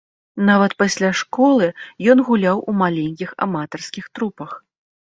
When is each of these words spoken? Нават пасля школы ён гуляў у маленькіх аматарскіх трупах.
Нават 0.49 0.71
пасля 0.81 1.11
школы 1.19 1.69
ён 2.15 2.25
гуляў 2.31 2.57
у 2.73 2.77
маленькіх 2.81 3.39
аматарскіх 3.49 4.13
трупах. 4.19 4.61